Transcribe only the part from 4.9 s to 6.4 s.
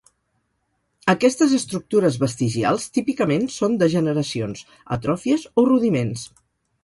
atròfies, o rudiments.